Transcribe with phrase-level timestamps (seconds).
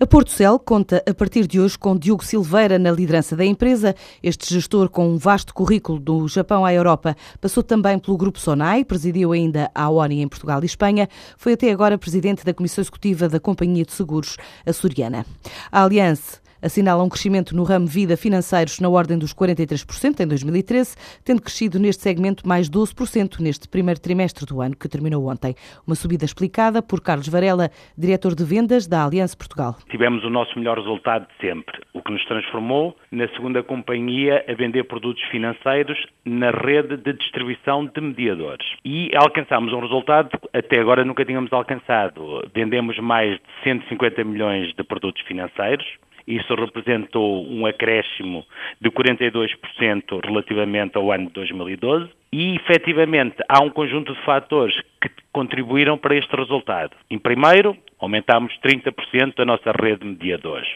[0.00, 3.94] A Portocel conta a partir de hoje com Diogo Silveira na liderança da empresa.
[4.20, 8.84] Este gestor com um vasto currículo do Japão à Europa passou também pelo Grupo Sonai,
[8.84, 13.28] presidiu ainda a ONI em Portugal e Espanha, foi até agora presidente da Comissão Executiva
[13.28, 15.24] da Companhia de Seguros Açoriana.
[15.70, 20.96] A Aliança assinala um crescimento no ramo vida financeiros na ordem dos 43% em 2013,
[21.22, 25.54] tendo crescido neste segmento mais 12% neste primeiro trimestre do ano que terminou ontem.
[25.86, 29.76] Uma subida explicada por Carlos Varela, diretor de vendas da Aliança Portugal.
[29.90, 34.54] Tivemos o nosso melhor resultado de sempre, o que nos transformou na segunda companhia a
[34.54, 38.66] vender produtos financeiros na rede de distribuição de mediadores.
[38.84, 42.48] E alcançámos um resultado que até agora nunca tínhamos alcançado.
[42.54, 45.84] Vendemos mais de 150 milhões de produtos financeiros,
[46.26, 48.44] isso representou um acréscimo
[48.80, 55.08] de 42% relativamente ao ano de 2012 e, efetivamente, há um conjunto de fatores que
[55.32, 56.96] contribuíram para este resultado.
[57.10, 60.68] Em primeiro, aumentámos 30% da nossa rede de mediadores.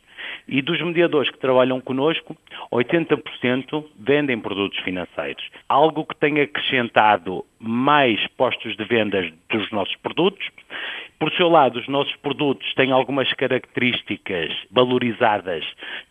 [0.47, 2.37] E dos mediadores que trabalham connosco,
[2.73, 5.45] 80% vendem produtos financeiros.
[5.69, 10.47] Algo que tem acrescentado mais postos de vendas dos nossos produtos
[11.19, 15.65] por seu lado, os nossos produtos têm algumas características valorizadas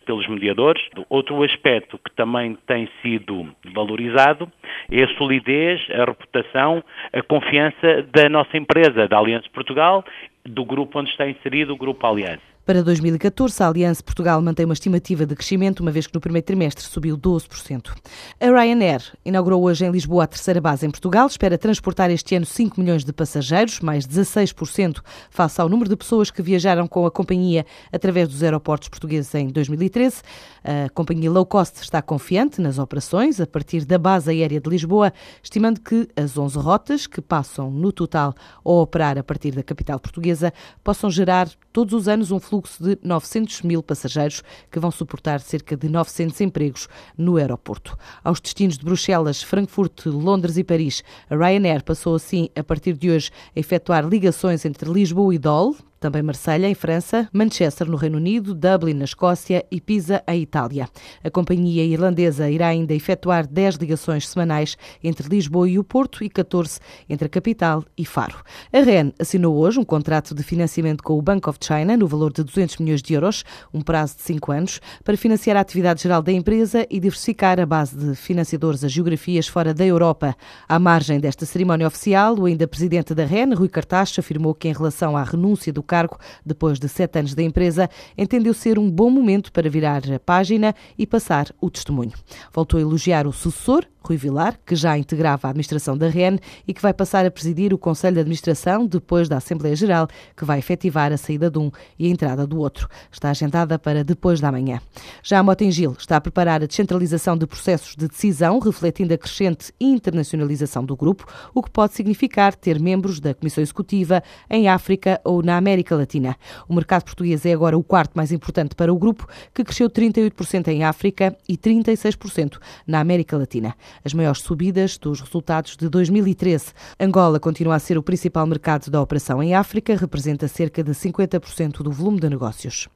[0.04, 0.82] pelos mediadores.
[1.08, 4.50] Outro aspecto que também tem sido valorizado
[4.90, 10.04] é a solidez, a reputação, a confiança da nossa empresa, da Aliança Portugal,
[10.44, 12.57] do grupo onde está inserido o Grupo Aliança.
[12.68, 16.44] Para 2014, a Aliança Portugal mantém uma estimativa de crescimento, uma vez que no primeiro
[16.44, 17.94] trimestre subiu 12%.
[18.38, 22.44] A Ryanair inaugurou hoje em Lisboa a terceira base em Portugal, espera transportar este ano
[22.44, 24.98] 5 milhões de passageiros, mais 16%
[25.30, 29.48] face ao número de pessoas que viajaram com a companhia através dos aeroportos portugueses em
[29.48, 30.20] 2013.
[30.62, 35.10] A companhia low cost está confiante nas operações a partir da base aérea de Lisboa,
[35.42, 39.98] estimando que as 11 rotas que passam no total a operar a partir da capital
[39.98, 40.52] portuguesa
[40.84, 45.76] possam gerar todos os anos um fluxo de 900 mil passageiros que vão suportar cerca
[45.76, 47.96] de 900 empregos no aeroporto.
[48.22, 53.10] Aos destinos de Bruxelas, Frankfurt, Londres e Paris, a Ryanair passou assim, a partir de
[53.10, 58.16] hoje, a efetuar ligações entre Lisboa e Dole, também Marselha, em França, Manchester, no Reino
[58.16, 60.88] Unido, Dublin, na Escócia e Pisa, em Itália.
[61.22, 66.28] A companhia irlandesa irá ainda efetuar 10 ligações semanais entre Lisboa e o Porto e
[66.28, 68.38] 14 entre a capital e Faro.
[68.72, 72.32] A REN assinou hoje um contrato de financiamento com o Bank of China no valor
[72.32, 76.22] de 200 milhões de euros, um prazo de 5 anos, para financiar a atividade geral
[76.22, 80.36] da empresa e diversificar a base de financiadores a geografias fora da Europa.
[80.68, 84.72] À margem desta cerimónia oficial, o ainda presidente da REN, Rui Cartacho, afirmou que em
[84.72, 89.10] relação à renúncia do cargo, depois de sete anos da empresa, entendeu ser um bom
[89.10, 92.12] momento para virar a página e passar o testemunho.
[92.52, 96.72] Voltou a elogiar o sucessor, Rui Vilar, que já integrava a administração da REN e
[96.72, 100.58] que vai passar a presidir o Conselho de Administração depois da Assembleia Geral, que vai
[100.60, 102.88] efetivar a saída de um e a entrada do outro.
[103.12, 104.80] Está agendada para depois da manhã.
[105.22, 109.72] Já a Motengil está a preparar a descentralização de processos de decisão, refletindo a crescente
[109.78, 115.42] internacionalização do grupo, o que pode significar ter membros da Comissão Executiva em África ou
[115.42, 116.36] na América Latina.
[116.68, 120.68] O mercado português é agora o quarto mais importante para o grupo, que cresceu 38%
[120.68, 126.72] em África e 36% na América Latina as maiores subidas dos resultados de 2013.
[126.98, 131.82] Angola continua a ser o principal mercado da operação em África, representa cerca de 50%
[131.82, 132.88] do volume de negócios.